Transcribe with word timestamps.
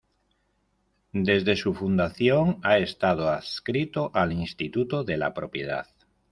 Desde 1.13 1.55
su 1.55 1.75
fundación 1.75 2.57
ha 2.63 2.79
estado 2.79 3.29
adscrito 3.29 4.09
al 4.15 4.31
Instituto 4.33 5.03
de 5.03 5.15
la 5.17 5.31
Propiedad. 5.35 5.85